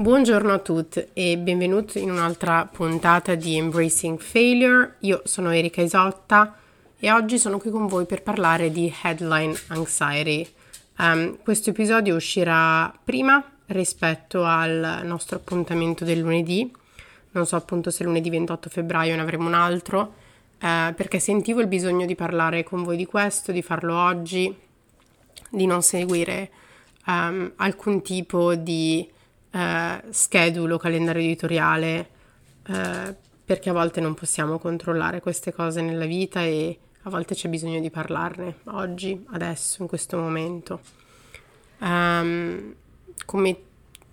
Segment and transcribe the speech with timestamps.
[0.00, 4.94] Buongiorno a tutti e benvenuti in un'altra puntata di Embracing Failure.
[5.00, 6.54] Io sono Erika Isotta
[6.96, 10.48] e oggi sono qui con voi per parlare di Headline Anxiety.
[10.98, 16.72] Um, questo episodio uscirà prima rispetto al nostro appuntamento del lunedì.
[17.32, 20.14] Non so appunto se lunedì 28 febbraio ne avremo un altro,
[20.60, 24.56] eh, perché sentivo il bisogno di parlare con voi di questo, di farlo oggi,
[25.50, 26.50] di non seguire
[27.04, 29.16] um, alcun tipo di
[29.58, 32.10] eh, schedule o calendario editoriale
[32.68, 37.48] eh, perché a volte non possiamo controllare queste cose nella vita e a volte c'è
[37.48, 40.80] bisogno di parlarne oggi, adesso, in questo momento.
[41.78, 42.74] Um,
[43.24, 43.56] come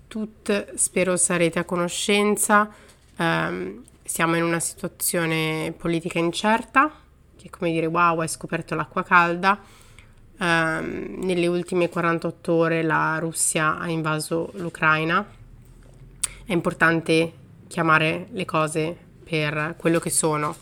[0.08, 2.72] tutte spero sarete a conoscenza,
[3.18, 6.90] um, siamo in una situazione politica incerta,
[7.36, 9.60] che come dire wow hai scoperto l'acqua calda.
[10.38, 15.26] Um, nelle ultime 48 ore la Russia ha invaso l'Ucraina.
[16.46, 17.34] È importante
[17.68, 20.56] chiamare le cose per quello che sono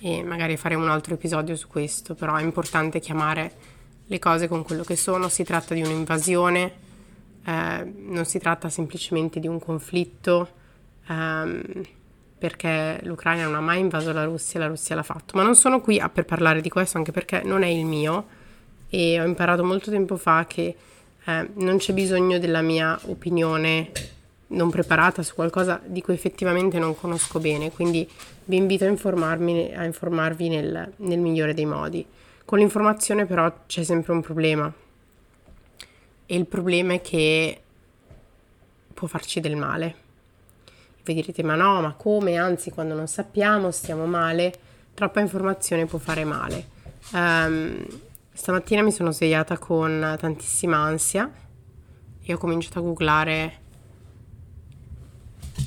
[0.00, 3.52] e magari fare un altro episodio su questo, però è importante chiamare
[4.06, 6.72] le cose con quello che sono, si tratta di un'invasione,
[7.44, 10.48] eh, non si tratta semplicemente di un conflitto,
[11.08, 11.62] ehm,
[12.38, 15.80] perché l'Ucraina non ha mai invaso la Russia, la Russia l'ha fatto, ma non sono
[15.80, 18.26] qui a, per parlare di questo anche perché non è il mio
[18.90, 20.74] e ho imparato molto tempo fa che
[21.24, 23.90] eh, non c'è bisogno della mia opinione
[24.48, 28.08] non preparata su qualcosa di cui effettivamente non conosco bene, quindi
[28.44, 32.04] vi invito a, informarmi, a informarvi nel, nel migliore dei modi.
[32.44, 34.72] Con l'informazione però c'è sempre un problema
[36.24, 37.60] e il problema è che
[38.94, 40.06] può farci del male.
[41.04, 42.36] Vi direte ma no, ma come?
[42.36, 44.52] Anzi, quando non sappiamo stiamo male,
[44.94, 46.68] troppa informazione può fare male.
[47.12, 47.86] Um,
[48.38, 51.28] stamattina mi sono svegliata con tantissima ansia
[52.22, 53.60] e ho cominciato a googlare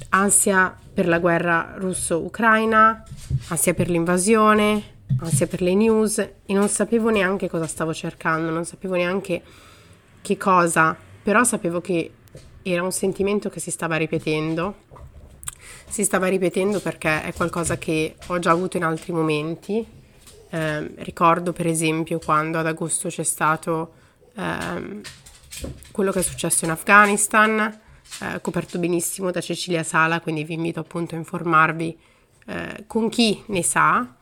[0.10, 3.04] ansia per la guerra russo-ucraina,
[3.50, 8.64] ansia per l'invasione, ansia per le news e non sapevo neanche cosa stavo cercando, non
[8.64, 9.44] sapevo neanche
[10.22, 12.14] che cosa, però sapevo che
[12.62, 14.76] era un sentimento che si stava ripetendo.
[15.90, 20.00] Si stava ripetendo perché è qualcosa che ho già avuto in altri momenti.
[20.54, 23.94] Eh, ricordo per esempio quando ad agosto c'è stato
[24.36, 25.02] eh,
[25.92, 27.60] quello che è successo in Afghanistan,
[28.22, 31.98] eh, coperto benissimo da Cecilia Sala, quindi vi invito appunto a informarvi
[32.48, 34.14] eh, con chi ne sa,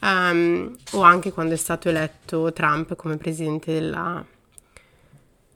[0.00, 4.24] um, o anche quando è stato eletto Trump come presidente della,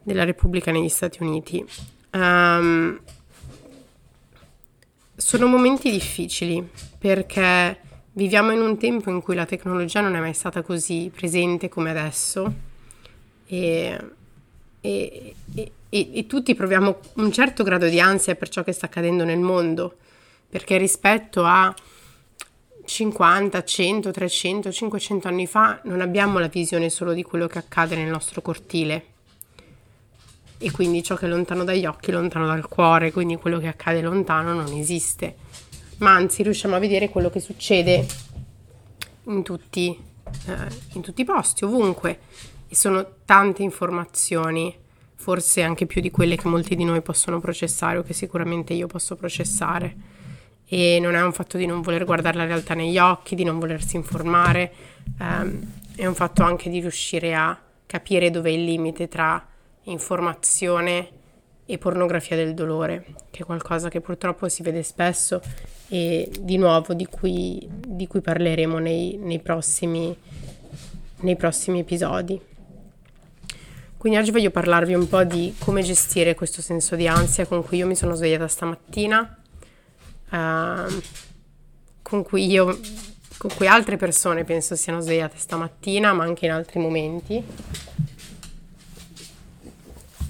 [0.03, 1.65] della Repubblica negli Stati Uniti.
[2.13, 3.01] Um,
[5.17, 7.81] sono momenti difficili perché
[8.21, 11.89] viviamo in un tempo in cui la tecnologia non è mai stata così presente come
[11.89, 12.53] adesso
[13.47, 13.99] e,
[14.79, 19.25] e, e, e, tutti proviamo un certo grado di ansia per ciò che sta accadendo
[19.25, 19.97] nel mondo,
[20.51, 21.75] perché rispetto a
[22.85, 27.97] 50, 100, 300, 500 anni fa non abbiamo la visione solo di quello che accade
[27.97, 29.05] nel nostro cortile
[30.59, 33.69] e quindi ciò che è lontano dagli occhi è lontano dal cuore, quindi quello che
[33.69, 35.37] accade lontano non esiste,
[36.01, 38.07] ma anzi riusciamo a vedere quello che succede
[39.25, 39.99] in tutti,
[40.47, 40.55] eh,
[40.95, 42.19] in tutti i posti, ovunque,
[42.69, 44.77] e sono tante informazioni
[45.15, 48.87] forse anche più di quelle che molti di noi possono processare o che sicuramente io
[48.87, 50.19] posso processare.
[50.67, 53.59] E non è un fatto di non voler guardare la realtà negli occhi, di non
[53.59, 54.73] volersi informare,
[55.21, 55.61] ehm,
[55.97, 59.47] è un fatto anche di riuscire a capire dove è il limite tra
[59.85, 61.11] informazione
[61.67, 65.43] e pornografia del dolore, che è qualcosa che purtroppo si vede spesso
[65.93, 70.17] e di nuovo di cui, di cui parleremo nei, nei, prossimi,
[71.17, 72.41] nei prossimi episodi.
[73.97, 77.79] Quindi oggi voglio parlarvi un po' di come gestire questo senso di ansia con cui
[77.79, 79.39] io mi sono svegliata stamattina,
[80.31, 81.03] uh,
[82.01, 82.79] con cui io,
[83.37, 87.45] con cui altre persone penso siano svegliate stamattina, ma anche in altri momenti.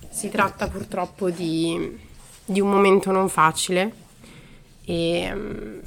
[0.09, 1.99] Si tratta purtroppo di,
[2.47, 4.09] di un momento non facile
[4.91, 5.81] e um,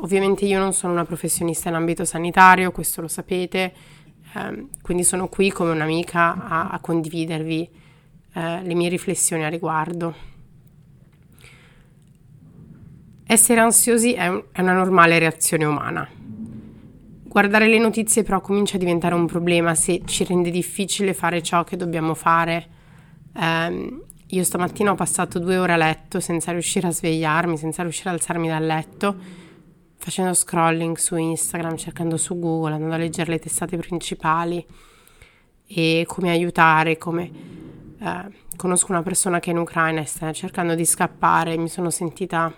[0.00, 3.72] ovviamente io non sono una professionista in ambito sanitario, questo lo sapete
[4.36, 7.68] eh, quindi sono qui come un'amica a, a condividervi
[8.34, 10.34] eh, le mie riflessioni a riguardo.
[13.26, 16.08] Essere ansiosi è, un, è una normale reazione umana.
[17.24, 21.64] Guardare le notizie però comincia a diventare un problema se ci rende difficile fare ciò
[21.64, 22.66] che dobbiamo fare.
[23.34, 28.10] Eh, io stamattina ho passato due ore a letto senza riuscire a svegliarmi, senza riuscire
[28.10, 29.44] a alzarmi dal letto
[29.98, 34.64] facendo scrolling su Instagram, cercando su Google, andando a leggere le testate principali
[35.66, 37.30] e come aiutare, come...
[37.98, 41.90] eh, conosco una persona che è in Ucraina e sta cercando di scappare, mi sono
[41.90, 42.52] sentita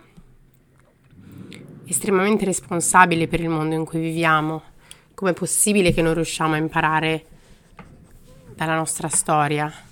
[1.85, 4.61] estremamente responsabile per il mondo in cui viviamo.
[5.15, 7.25] Com'è possibile che non riusciamo a imparare
[8.53, 9.88] dalla nostra storia?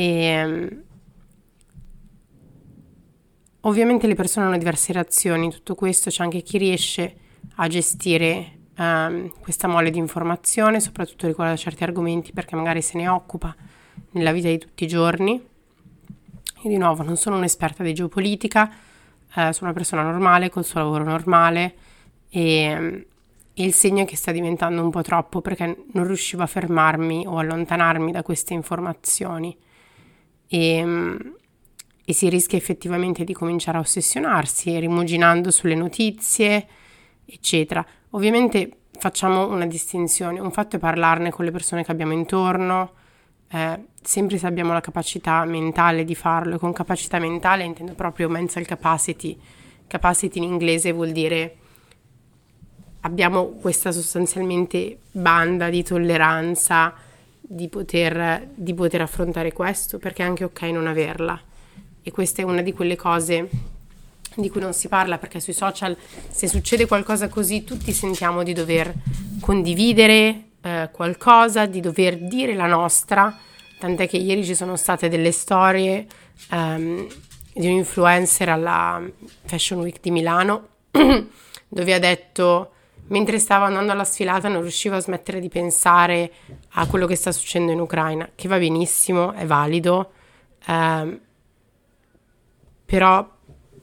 [0.00, 0.82] E ehm,
[3.62, 7.16] ovviamente le persone hanno diverse reazioni tutto questo, c'è anche chi riesce
[7.56, 12.96] a gestire um, questa mole di informazione, soprattutto riguardo a certi argomenti, perché magari se
[12.96, 13.52] ne occupa
[14.12, 15.32] nella vita di tutti i giorni.
[15.32, 20.78] Io di nuovo non sono un'esperta di geopolitica, eh, sono una persona normale col suo
[20.78, 21.74] lavoro normale
[22.28, 23.06] e,
[23.52, 27.26] e il segno è che sta diventando un po' troppo perché non riuscivo a fermarmi
[27.26, 29.66] o allontanarmi da queste informazioni
[30.48, 31.16] e,
[32.04, 36.66] e si rischia effettivamente di cominciare a ossessionarsi, rimuginando sulle notizie,
[37.24, 37.84] eccetera.
[38.10, 42.92] Ovviamente facciamo una distinzione, un fatto è parlarne con le persone che abbiamo intorno,
[43.50, 48.28] eh, sempre se abbiamo la capacità mentale di farlo, e con capacità mentale intendo proprio
[48.28, 49.38] mental capacity,
[49.86, 51.56] capacity in inglese vuol dire
[53.00, 56.94] abbiamo questa sostanzialmente banda di tolleranza
[57.50, 61.40] di poter, di poter affrontare questo, perché è anche ok non averla.
[62.02, 63.48] E questa è una di quelle cose
[64.36, 65.96] di cui non si parla perché sui social
[66.28, 68.92] se succede qualcosa così tutti sentiamo di dover
[69.40, 73.36] condividere eh, qualcosa, di dover dire la nostra,
[73.78, 76.06] tant'è che ieri ci sono state delle storie
[76.50, 77.06] um,
[77.52, 79.02] di un influencer alla
[79.44, 80.68] Fashion Week di Milano
[81.68, 82.72] dove ha detto
[83.08, 86.32] mentre stava andando alla sfilata non riusciva a smettere di pensare
[86.70, 90.12] a quello che sta succedendo in Ucraina, che va benissimo, è valido,
[90.66, 91.20] ehm,
[92.84, 93.36] però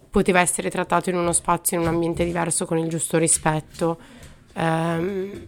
[0.10, 4.00] poteva essere trattato in uno spazio, in un ambiente diverso, con il giusto rispetto.
[4.54, 5.46] Um,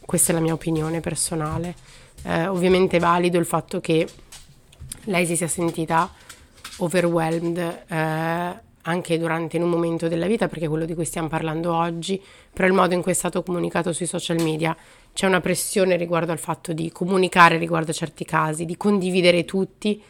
[0.00, 1.74] questa è la mia opinione personale.
[2.22, 4.08] Uh, ovviamente è valido il fatto che
[5.04, 6.10] lei si sia sentita
[6.78, 11.28] overwhelmed uh, anche durante in un momento della vita, perché è quello di cui stiamo
[11.28, 12.20] parlando oggi,
[12.52, 14.76] però il modo in cui è stato comunicato sui social media
[15.12, 20.02] c'è una pressione riguardo al fatto di comunicare riguardo a certi casi, di condividere tutti,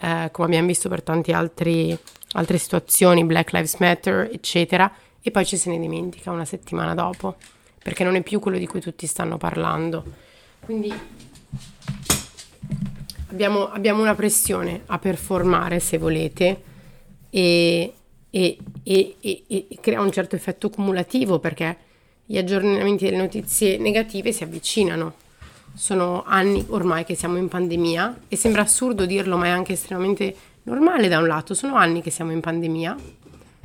[0.00, 1.98] uh, come abbiamo visto per altri
[2.32, 4.90] altre situazioni, Black Lives Matter, eccetera,
[5.20, 7.36] e poi ci se ne dimentica una settimana dopo,
[7.82, 10.04] perché non è più quello di cui tutti stanno parlando.
[10.60, 10.92] Quindi
[13.28, 16.62] abbiamo, abbiamo una pressione a performare, se volete,
[17.30, 17.92] e,
[18.34, 21.76] e, e, e crea un certo effetto cumulativo perché
[22.24, 25.14] gli aggiornamenti delle notizie negative si avvicinano.
[25.74, 30.34] Sono anni ormai che siamo in pandemia e sembra assurdo dirlo, ma è anche estremamente
[30.62, 32.96] normale da un lato, sono anni che siamo in pandemia,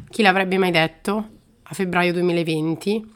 [0.10, 1.30] chi l'avrebbe mai detto
[1.64, 3.16] a febbraio 2020?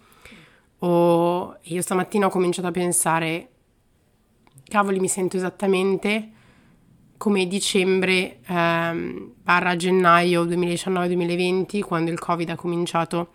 [0.80, 3.50] O io stamattina ho cominciato a pensare,
[4.64, 6.32] cavoli, mi sento esattamente
[7.22, 13.34] come dicembre ehm, barra gennaio 2019-2020, quando il Covid ha cominciato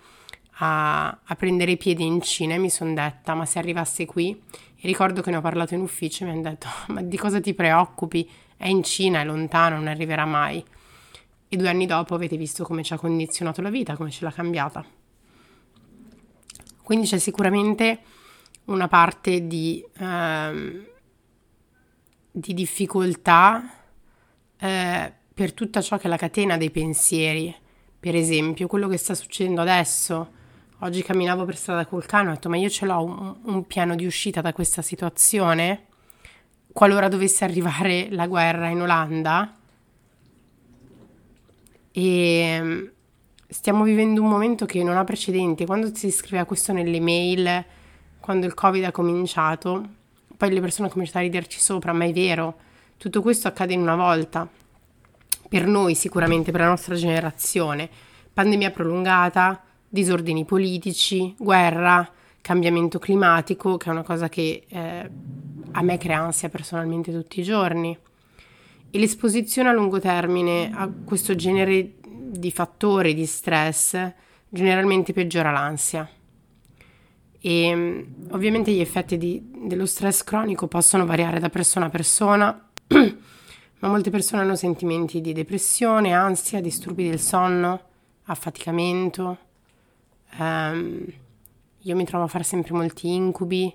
[0.55, 4.43] a, a prendere i piedi in Cina e mi sono detta, ma se arrivasse qui,
[4.75, 7.39] e ricordo che ne ho parlato in ufficio e mi hanno detto, ma di cosa
[7.39, 8.29] ti preoccupi?
[8.57, 10.65] è in Cina, è lontano, non arriverà mai.
[11.49, 14.33] E due anni dopo avete visto come ci ha condizionato la vita, come ce l'ha
[14.33, 14.85] cambiata.
[16.83, 18.01] Quindi c'è sicuramente
[18.65, 20.87] una parte di, ehm,
[22.33, 23.76] di difficoltà
[24.59, 27.55] eh, per tutta ciò che è la catena dei pensieri.
[27.99, 30.35] Per esempio, quello che sta succedendo adesso.
[30.81, 33.67] Oggi camminavo per strada col cane e ho detto: Ma io ce l'ho un, un
[33.67, 35.87] piano di uscita da questa situazione?
[36.77, 39.57] qualora dovesse arrivare la guerra in Olanda.
[41.91, 42.87] E mm,
[43.49, 45.65] stiamo vivendo un momento che non ha precedenti.
[45.65, 47.65] Quando si scriveva questo nelle mail,
[48.21, 49.89] quando il Covid ha cominciato,
[50.37, 52.59] poi le persone hanno cominciato a riderci sopra, ma è vero,
[52.97, 54.49] tutto questo accade in una volta.
[55.49, 57.89] Per noi sicuramente, per la nostra generazione.
[58.33, 62.09] Pandemia prolungata, disordini politici, guerra,
[62.41, 65.11] cambiamento climatico, che è una cosa che eh,
[65.73, 67.97] a me crea ansia personalmente tutti i giorni.
[68.91, 74.13] E l'esposizione a lungo termine a questo genere di fattori di stress
[74.49, 76.09] generalmente peggiora l'ansia.
[77.41, 82.66] E ovviamente gli effetti di, dello stress cronico possono variare da persona a persona,
[83.79, 87.81] ma molte persone hanno sentimenti di depressione, ansia, disturbi del sonno,
[88.25, 89.39] affaticamento.
[90.39, 91.05] Um,
[91.81, 93.75] io mi trovo a fare sempre molti incubi,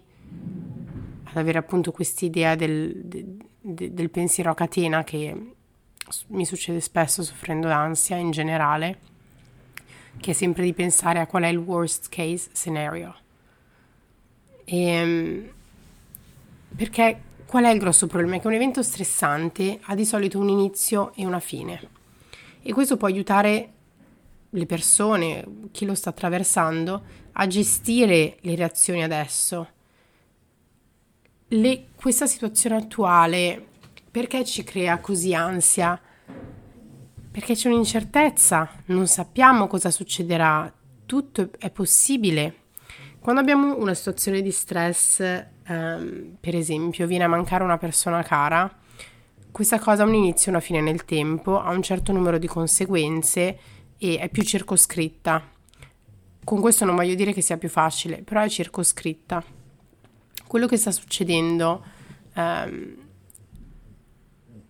[1.23, 5.53] ad avere appunto quest'idea del, de, del pensiero a catena che
[6.27, 8.99] mi succede spesso soffrendo d'ansia in generale,
[10.19, 13.15] che è sempre di pensare a qual è il worst case scenario.
[14.65, 15.49] E, ehm,
[16.75, 18.39] perché qual è il grosso problema?
[18.39, 21.81] Che un evento stressante ha di solito un inizio e una fine
[22.61, 23.73] e questo può aiutare
[24.51, 27.03] le persone, chi lo sta attraversando,
[27.33, 29.67] a gestire le reazioni adesso.
[31.49, 33.67] Le, questa situazione attuale
[34.09, 35.99] perché ci crea così ansia?
[37.31, 40.73] Perché c'è un'incertezza, non sappiamo cosa succederà,
[41.05, 42.59] tutto è possibile.
[43.19, 45.19] Quando abbiamo una situazione di stress,
[45.71, 48.69] ehm, per esempio, viene a mancare una persona cara,
[49.51, 52.47] questa cosa ha un inizio e una fine nel tempo, ha un certo numero di
[52.47, 53.57] conseguenze
[53.97, 55.43] e è più circoscritta.
[56.43, 59.43] Con questo non voglio dire che sia più facile, però è circoscritta.
[60.47, 61.83] Quello che sta succedendo
[62.33, 62.95] ehm,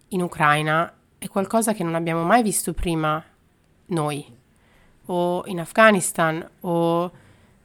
[0.09, 3.23] in Ucraina è qualcosa che non abbiamo mai visto prima
[3.87, 4.25] noi,
[5.05, 7.11] o in Afghanistan, o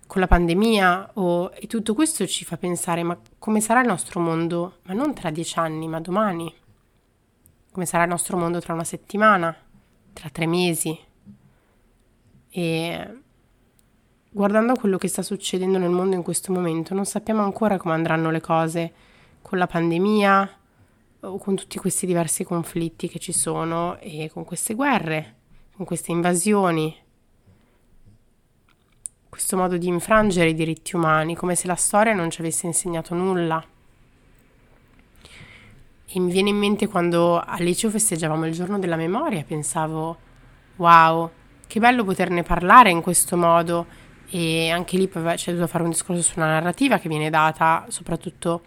[0.06, 1.50] con la pandemia, o...
[1.50, 5.30] e tutto questo ci fa pensare, ma come sarà il nostro mondo, ma non tra
[5.30, 6.52] dieci anni, ma domani?
[7.72, 9.54] Come sarà il nostro mondo tra una settimana,
[10.12, 10.98] tra tre mesi?
[12.48, 13.20] E
[14.30, 18.30] guardando quello che sta succedendo nel mondo in questo momento, non sappiamo ancora come andranno
[18.30, 18.92] le cose
[19.42, 20.58] con la pandemia,
[21.20, 25.34] o con tutti questi diversi conflitti che ci sono e con queste guerre,
[25.74, 26.94] con queste invasioni,
[29.36, 33.14] questo modo di infrangere i diritti umani, come se la storia non ci avesse insegnato
[33.14, 33.62] nulla.
[36.06, 40.16] E mi viene in mente quando al liceo festeggiavamo il giorno della memoria, pensavo,
[40.76, 41.30] wow,
[41.66, 43.86] che bello poterne parlare in questo modo
[44.30, 48.62] e anche lì c'è dovuto fare un discorso sulla narrativa che viene data soprattutto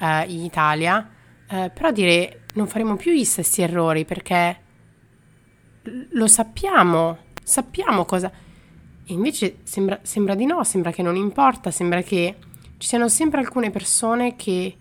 [0.00, 1.08] eh, in Italia
[1.46, 4.58] eh, però dire non faremo più gli stessi errori perché
[6.12, 8.48] lo sappiamo, sappiamo cosa...
[9.10, 12.36] E invece sembra, sembra di no, sembra che non importa, sembra che
[12.78, 14.76] ci siano sempre alcune persone che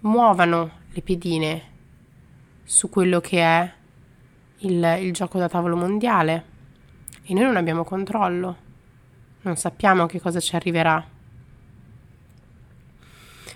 [0.00, 1.62] muovano le pedine
[2.64, 3.72] su quello che è
[4.60, 6.44] il, il gioco da tavolo mondiale.
[7.22, 8.56] E noi non abbiamo controllo,
[9.42, 11.06] non sappiamo che cosa ci arriverà.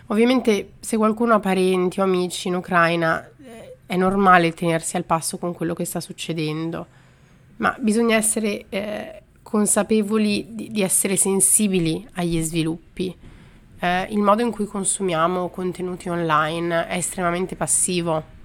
[0.08, 5.38] Ovviamente se qualcuno ha parenti o amici in Ucraina eh, è normale tenersi al passo
[5.38, 6.86] con quello che sta succedendo,
[7.56, 13.16] ma bisogna essere eh, consapevoli di, di, essere sensibili agli sviluppi.
[13.78, 18.38] Eh, il modo in cui consumiamo contenuti online è estremamente passivo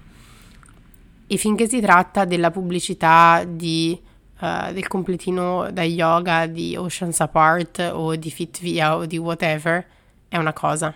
[1.26, 4.00] e finché si tratta della pubblicità di,
[4.40, 9.84] uh, del completino da yoga di Oceans Apart o di Fitvia o di whatever,
[10.28, 10.94] è una cosa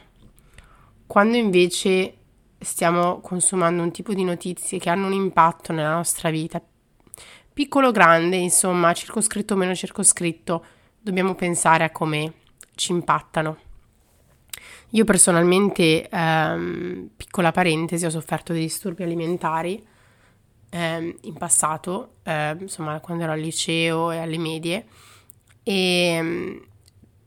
[1.11, 2.14] quando invece
[2.57, 6.62] stiamo consumando un tipo di notizie che hanno un impatto nella nostra vita,
[7.61, 10.64] piccolo o grande, insomma, circoscritto o meno circoscritto,
[10.99, 12.33] dobbiamo pensare a come
[12.75, 13.59] ci impattano.
[14.93, 19.87] Io personalmente, ehm, piccola parentesi, ho sofferto di disturbi alimentari
[20.71, 24.87] ehm, in passato, ehm, insomma, quando ero al liceo e alle medie,
[25.62, 26.67] e ehm,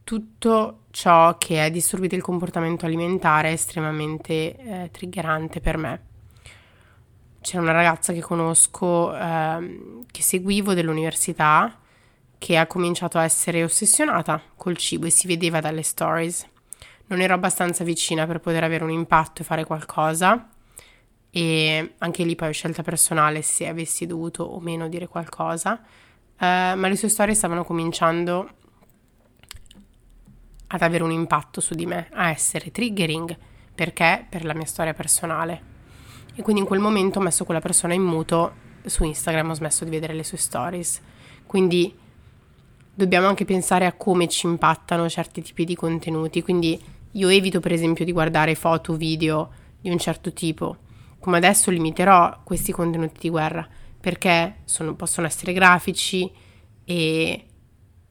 [0.03, 6.12] tutto ciò che è disturbi del comportamento alimentare è estremamente eh, triggerante per me.
[7.43, 11.77] C'era una ragazza che conosco, eh, che seguivo dell'università,
[12.37, 16.47] che ha cominciato a essere ossessionata col cibo e si vedeva dalle stories.
[17.07, 20.51] Non ero abbastanza vicina per poter avere un impatto e fare qualcosa
[21.29, 25.81] e anche lì poi ho scelta personale se avessi dovuto o meno dire qualcosa,
[26.39, 28.49] eh, ma le sue storie stavano cominciando
[30.67, 33.37] ad avere un impatto su di me, a essere triggering,
[33.75, 35.72] perché per la mia storia personale.
[36.35, 39.83] E quindi in quel momento ho messo quella persona in muto su Instagram, ho smesso
[39.83, 41.01] di vedere le sue stories.
[41.45, 41.95] Quindi
[42.93, 46.41] dobbiamo anche pensare a come ci impattano certi tipi di contenuti.
[46.41, 50.77] Quindi io evito per esempio di guardare foto, video di un certo tipo.
[51.19, 53.67] Come adesso limiterò questi contenuti di guerra
[53.99, 56.29] perché sono, possono essere grafici
[56.83, 57.45] e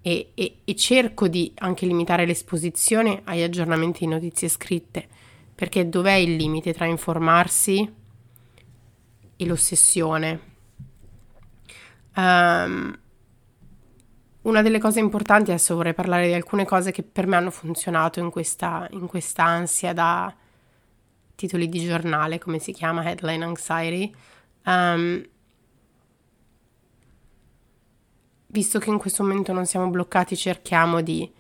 [0.03, 5.09] e, e, e cerco di anche limitare l'esposizione agli aggiornamenti di notizie scritte,
[5.55, 8.01] perché dov'è il limite tra informarsi
[9.43, 10.41] e l'ossessione?
[12.15, 12.99] Um,
[14.43, 18.19] una delle cose importanti, adesso vorrei parlare di alcune cose che per me hanno funzionato
[18.19, 20.35] in questa, in questa ansia da
[21.35, 24.13] titoli di giornale, come si chiama, headline anxiety.
[24.65, 25.25] Um,
[28.49, 31.31] visto che in questo momento non siamo bloccati, cerchiamo di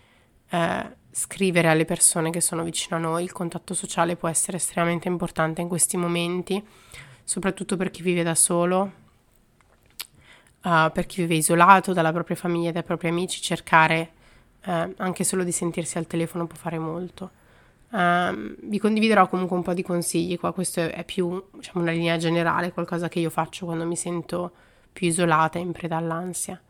[0.50, 3.24] eh, scrivere alle persone che sono vicino a noi.
[3.24, 6.64] Il contatto sociale può essere estremamente importante in questi momenti,
[7.24, 8.92] soprattutto per chi vive da solo,
[10.62, 14.12] uh, per chi vive isolato dalla propria famiglia e dai propri amici, cercare
[14.64, 17.30] uh, anche solo di sentirsi al telefono può fare molto.
[17.90, 22.16] Um, vi condividerò comunque un po' di consigli qua, questo è più diciamo, una linea
[22.16, 24.52] generale, qualcosa che io faccio quando mi sento
[24.90, 26.60] più isolata in preda all'ansia.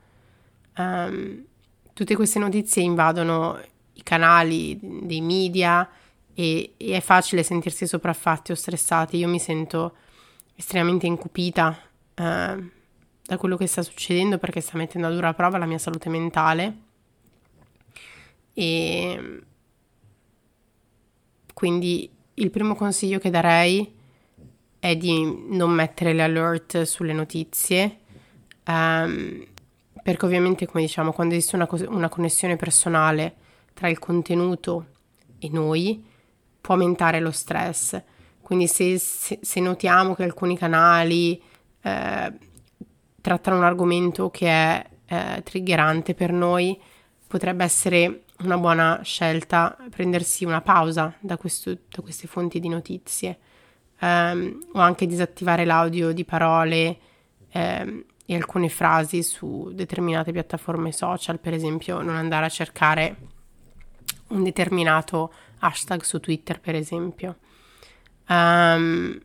[0.76, 1.44] Um,
[1.92, 3.60] tutte queste notizie invadono
[3.92, 5.88] i canali dei media
[6.34, 9.16] e, e, è facile sentirsi sopraffatti o stressati.
[9.16, 9.94] Io mi sento
[10.62, 11.76] estremamente incupita
[12.14, 12.70] uh,
[13.24, 16.76] da quello che sta succedendo perché sta mettendo a dura prova la mia salute mentale
[18.54, 19.42] e
[21.52, 24.00] quindi il primo consiglio che darei
[24.78, 27.98] è di non mettere le alert sulle notizie,
[28.66, 29.46] um,
[30.02, 33.36] perché ovviamente, come diciamo, quando esiste una, una connessione personale
[33.74, 34.86] tra il contenuto
[35.38, 36.04] e noi,
[36.60, 38.02] può aumentare lo stress.
[38.52, 41.42] Quindi se, se, se notiamo che alcuni canali
[41.80, 42.32] eh,
[43.18, 46.78] trattano un argomento che è eh, triggerante per noi,
[47.26, 53.38] potrebbe essere una buona scelta prendersi una pausa da, questo, da queste fonti di notizie
[54.02, 56.98] um, o anche disattivare l'audio di parole
[57.54, 63.16] um, e alcune frasi su determinate piattaforme social, per esempio non andare a cercare
[64.28, 67.38] un determinato hashtag su Twitter, per esempio.
[68.28, 69.20] Um,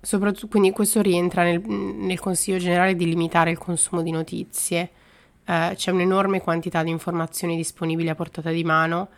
[0.00, 4.90] soprattutto, quindi questo rientra nel, nel consiglio generale di limitare il consumo di notizie
[5.44, 9.08] eh, c'è un'enorme quantità di informazioni disponibili a portata di mano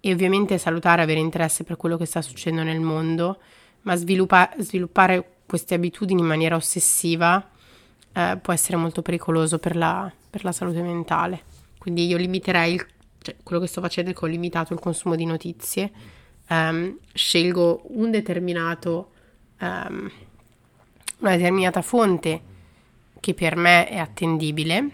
[0.00, 3.38] e ovviamente salutare avere interesse per quello che sta succedendo nel mondo,
[3.82, 7.50] ma sviluppa- sviluppare queste abitudini in maniera ossessiva
[8.12, 11.42] eh, può essere molto pericoloso per la, per la, salute mentale.
[11.78, 12.86] Quindi io limiterei, il,
[13.22, 15.90] cioè quello che sto facendo è che ho limitato il consumo di notizie,
[16.48, 19.10] um, scelgo un determinato,
[19.60, 20.10] um,
[21.18, 22.42] una determinata fonte
[23.20, 24.90] che per me è attendibile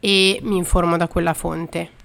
[0.00, 1.96] e mi informo da quella fonte.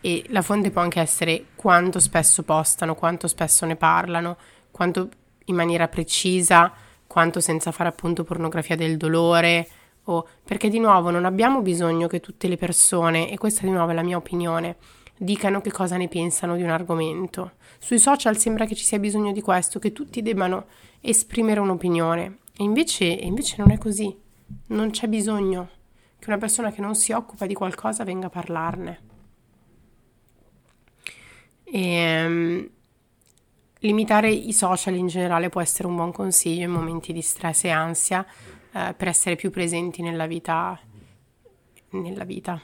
[0.00, 4.36] E la fonte può anche essere quanto spesso postano, quanto spesso ne parlano,
[4.70, 5.08] quanto
[5.46, 6.72] in maniera precisa,
[7.06, 9.68] quanto senza fare appunto pornografia del dolore
[10.04, 13.92] o perché di nuovo non abbiamo bisogno che tutte le persone, e questa di nuovo
[13.92, 14.76] è la mia opinione,
[15.16, 17.52] dicano che cosa ne pensano di un argomento.
[17.78, 20.66] Sui social sembra che ci sia bisogno di questo, che tutti debbano
[21.00, 22.38] esprimere un'opinione.
[22.56, 24.14] E invece, invece non è così.
[24.68, 25.68] Non c'è bisogno
[26.18, 29.00] che una persona che non si occupa di qualcosa venga a parlarne.
[31.64, 32.70] E, um,
[33.78, 37.70] limitare i social in generale può essere un buon consiglio in momenti di stress e
[37.70, 38.24] ansia
[38.72, 40.78] uh, per essere più presenti nella vita.
[41.90, 42.60] Nella vita.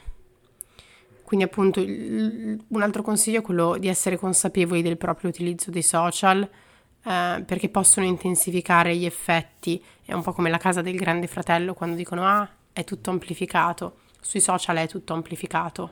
[1.29, 5.83] Quindi appunto il, un altro consiglio è quello di essere consapevoli del proprio utilizzo dei
[5.83, 11.27] social eh, perché possono intensificare gli effetti, è un po' come la casa del grande
[11.27, 15.91] fratello quando dicono ah è tutto amplificato, sui social è tutto amplificato.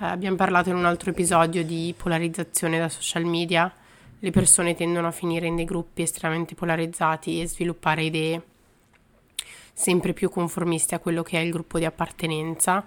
[0.00, 3.72] Eh, abbiamo parlato in un altro episodio di polarizzazione da social media,
[4.18, 8.42] le persone tendono a finire in dei gruppi estremamente polarizzati e sviluppare idee
[9.72, 12.84] sempre più conformisti a quello che è il gruppo di appartenenza.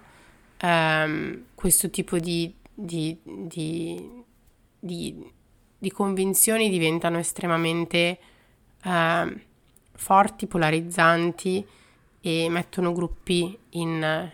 [0.60, 3.16] Um, questo tipo di, di,
[4.78, 5.32] di,
[5.78, 8.18] di convinzioni diventano estremamente
[8.82, 9.40] eh,
[9.92, 11.66] forti, polarizzanti
[12.20, 14.30] e mettono gruppi in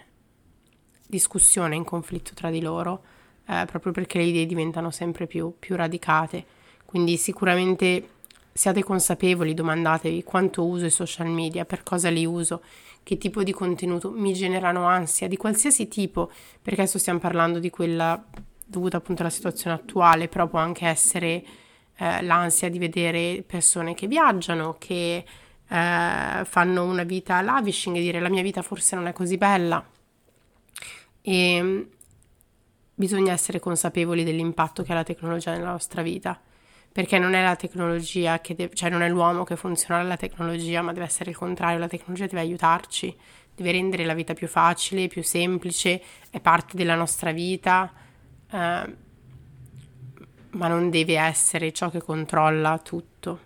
[1.06, 3.04] discussione, in conflitto tra di loro,
[3.46, 6.44] eh, proprio perché le idee diventano sempre più, più radicate.
[6.84, 8.08] Quindi sicuramente
[8.54, 12.62] siate consapevoli, domandatevi quanto uso i social media, per cosa li uso,
[13.02, 16.30] che tipo di contenuto mi generano ansia di qualsiasi tipo,
[16.62, 18.24] perché adesso stiamo parlando di quella
[18.64, 21.44] dovuta appunto alla situazione attuale, però può anche essere
[21.96, 25.24] eh, l'ansia di vedere persone che viaggiano, che
[25.68, 29.84] eh, fanno una vita lavishing e dire la mia vita forse non è così bella.
[31.20, 31.82] E mm,
[32.94, 36.40] bisogna essere consapevoli dell'impatto che ha la tecnologia nella nostra vita,
[36.94, 40.80] perché non è la tecnologia che deve, cioè non è l'uomo che funziona la tecnologia,
[40.80, 43.12] ma deve essere il contrario, la tecnologia deve aiutarci,
[43.52, 47.92] deve rendere la vita più facile, più semplice, è parte della nostra vita
[48.48, 48.96] eh,
[50.54, 53.40] ma non deve essere ciò che controlla tutto.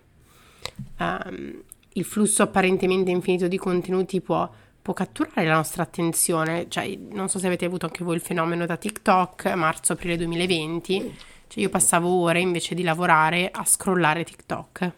[0.99, 4.47] Um, il flusso apparentemente infinito di contenuti può,
[4.79, 8.67] può, catturare la nostra attenzione, cioè non so se avete avuto anche voi il fenomeno
[8.67, 11.17] da TikTok, marzo-aprile 2020,
[11.49, 14.91] cioè io passavo ore invece di lavorare a scrollare TikTok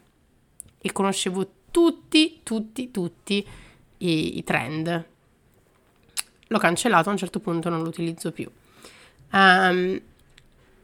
[0.81, 3.47] e conoscevo tutti, tutti, tutti
[3.99, 5.05] i, i trend.
[6.47, 8.51] L'ho cancellato, a un certo punto non lo utilizzo più.
[9.31, 10.01] Um,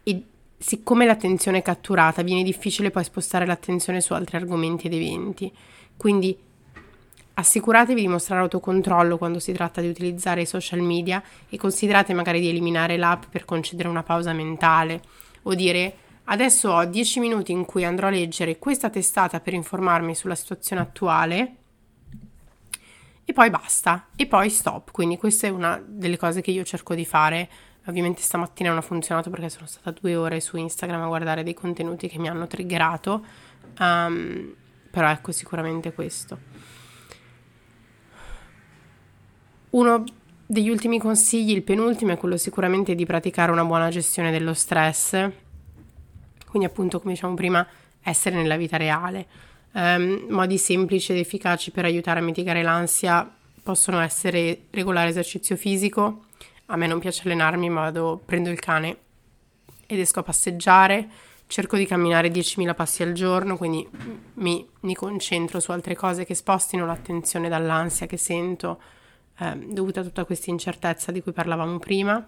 [0.03, 0.23] e
[0.57, 5.51] siccome l'attenzione è catturata, viene difficile poi spostare l'attenzione su altri argomenti ed eventi.
[5.97, 6.37] Quindi
[7.33, 12.39] assicuratevi di mostrare autocontrollo quando si tratta di utilizzare i social media e considerate magari
[12.39, 15.01] di eliminare l'app per concedere una pausa mentale
[15.47, 20.13] o dire adesso ho 10 minuti in cui andrò a leggere questa testata per informarmi
[20.13, 21.55] sulla situazione attuale
[23.29, 24.91] e poi basta, e poi stop.
[24.91, 27.49] Quindi questa è una delle cose che io cerco di fare.
[27.87, 31.53] Ovviamente stamattina non ha funzionato perché sono stata due ore su Instagram a guardare dei
[31.53, 33.25] contenuti che mi hanno triggerato,
[33.79, 34.55] um,
[34.89, 36.39] però ecco sicuramente questo.
[39.71, 40.03] Uno
[40.47, 45.11] degli ultimi consigli, il penultimo, è quello sicuramente di praticare una buona gestione dello stress,
[46.49, 47.67] quindi appunto come diciamo prima
[48.01, 49.27] essere nella vita reale
[49.73, 53.29] um, modi semplici ed efficaci per aiutare a mitigare l'ansia
[53.61, 56.23] possono essere regolare esercizio fisico.
[56.67, 58.97] A me non piace allenarmi, ma vado, prendo il cane
[59.85, 61.07] ed esco a passeggiare.
[61.47, 63.87] Cerco di camminare 10.000 passi al giorno, quindi
[64.35, 68.81] mi, mi concentro su altre cose che spostino l'attenzione dall'ansia che sento
[69.39, 72.27] eh, dovuta a tutta questa incertezza di cui parlavamo prima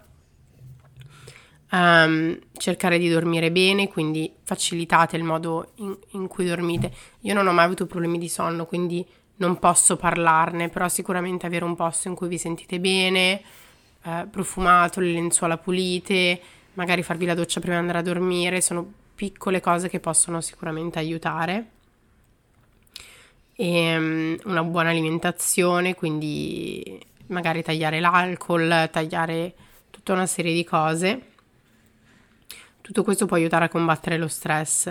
[1.70, 6.92] um, cercare di dormire bene, quindi facilitate il modo in, in, cui dormite.
[7.20, 11.64] Io non ho mai avuto problemi di sonno, quindi non posso parlarne, però sicuramente avere
[11.64, 13.42] un posto in cui vi sentite bene,
[14.02, 16.40] eh, profumato, le lenzuola pulite,
[16.74, 20.98] magari farvi la doccia prima di andare a dormire, sono piccole cose che possono sicuramente
[20.98, 21.78] aiutare.
[23.62, 29.52] E um, una buona alimentazione, quindi magari tagliare l'alcol, tagliare
[29.90, 31.20] tutta una serie di cose.
[32.80, 34.90] Tutto questo può aiutare a combattere lo stress.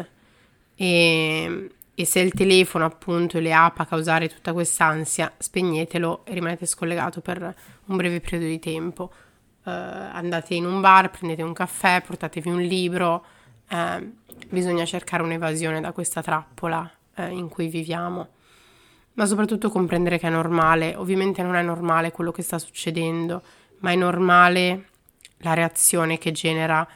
[0.76, 6.34] E, e se il telefono appunto e le app a causare tutta quest'ansia, spegnetelo e
[6.36, 7.56] rimanete scollegato per
[7.86, 9.12] un breve periodo di tempo.
[9.64, 13.26] Uh, andate in un bar, prendete un caffè, portatevi un libro,
[13.72, 14.14] uh,
[14.48, 18.38] bisogna cercare un'evasione da questa trappola uh, in cui viviamo,
[19.20, 23.44] ma soprattutto comprendere che è normale, ovviamente non è normale quello che sta succedendo,
[23.80, 24.86] ma è normale
[25.40, 26.88] la reazione che genera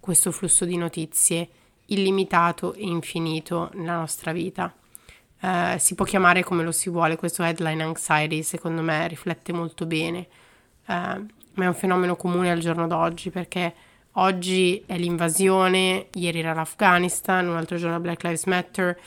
[0.00, 1.48] questo flusso di notizie
[1.86, 4.74] illimitato e infinito nella nostra vita.
[5.40, 9.86] Uh, si può chiamare come lo si vuole, questo headline anxiety secondo me riflette molto
[9.86, 10.26] bene,
[10.86, 13.72] uh, ma è un fenomeno comune al giorno d'oggi perché
[14.14, 18.98] oggi è l'invasione, ieri era l'Afghanistan, un altro giorno Black Lives Matter,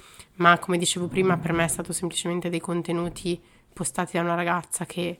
[0.42, 3.40] ma come dicevo prima per me è stato semplicemente dei contenuti
[3.72, 5.20] postati da una ragazza che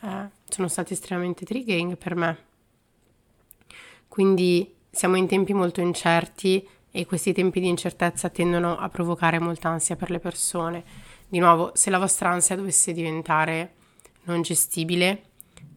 [0.00, 0.08] uh,
[0.48, 2.38] sono stati estremamente triggering per me.
[4.06, 9.68] Quindi siamo in tempi molto incerti e questi tempi di incertezza tendono a provocare molta
[9.68, 10.84] ansia per le persone.
[11.28, 13.74] Di nuovo, se la vostra ansia dovesse diventare
[14.24, 15.22] non gestibile,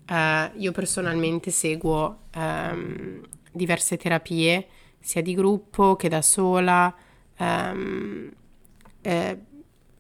[0.06, 4.68] eh, io personalmente seguo ehm, diverse terapie,
[5.00, 6.94] sia di gruppo che da sola,
[7.38, 8.32] ehm,
[9.04, 9.38] eh,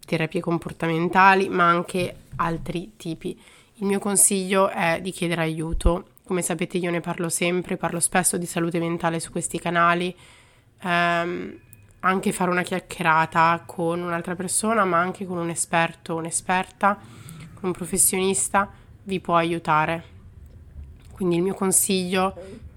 [0.03, 3.39] terapie comportamentali, ma anche altri tipi.
[3.75, 8.37] Il mio consiglio è di chiedere aiuto come sapete io ne parlo sempre, parlo spesso
[8.37, 10.15] di salute mentale su questi canali,
[10.81, 11.57] ehm,
[11.99, 16.97] anche fare una chiacchierata con un'altra persona, ma anche con un esperto, un'esperta,
[17.53, 18.71] con un professionista,
[19.03, 20.11] vi può aiutare.
[21.11, 22.35] Quindi il mio consiglio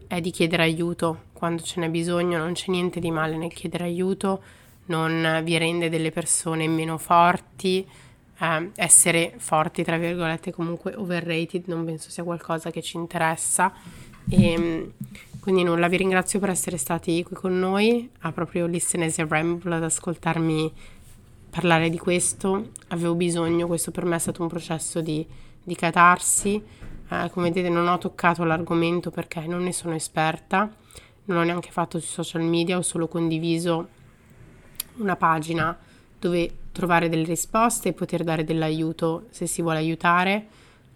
[0.09, 3.85] è di chiedere aiuto quando ce n'è bisogno, non c'è niente di male nel chiedere
[3.85, 4.43] aiuto,
[4.87, 7.87] non vi rende delle persone meno forti,
[8.39, 13.73] eh, essere forti, tra virgolette, comunque overrated, non penso sia qualcosa che ci interessa.
[14.29, 14.93] E, ehm,
[15.41, 19.85] quindi nulla, vi ringrazio per essere stati qui con noi, a proprio Listenesia Ramble ad
[19.85, 20.73] ascoltarmi
[21.51, 22.71] parlare di questo.
[22.89, 25.25] Avevo bisogno, questo per me è stato un processo di,
[25.63, 26.61] di catarsi.
[27.09, 30.69] Eh, come vedete non ho toccato l'argomento perché non ne sono esperta,
[31.27, 33.89] non ho neanche fatto sui social media, ho solo condiviso
[34.99, 35.77] una pagina
[36.19, 40.47] dove trovare delle risposte e poter dare dell'aiuto se si vuole aiutare.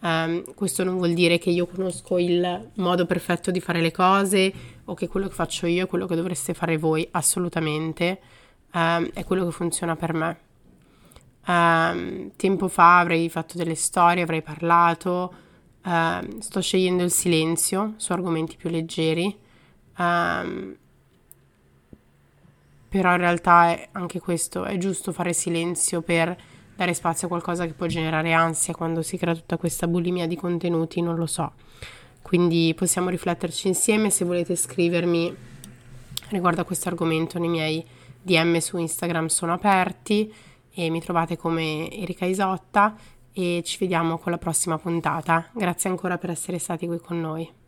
[0.00, 4.52] Um, questo non vuol dire che io conosco il modo perfetto di fare le cose
[4.84, 8.20] o che quello che faccio io è quello che dovreste fare voi, assolutamente.
[8.72, 10.38] Um, è quello che funziona per me.
[11.46, 15.34] Um, tempo fa avrei fatto delle storie, avrei parlato,
[16.40, 19.34] sto scegliendo il silenzio su argomenti più leggeri.
[22.90, 26.36] Però in realtà è anche questo, è giusto fare silenzio per
[26.74, 30.34] dare spazio a qualcosa che può generare ansia quando si crea tutta questa bulimia di
[30.34, 31.52] contenuti, non lo so.
[32.20, 35.36] Quindi possiamo rifletterci insieme, se volete scrivermi
[36.30, 37.86] riguardo a questo argomento nei miei
[38.22, 40.32] DM su Instagram sono aperti
[40.72, 42.96] e mi trovate come Erika Isotta
[43.32, 45.48] e ci vediamo con la prossima puntata.
[45.52, 47.59] Grazie ancora per essere stati qui con noi.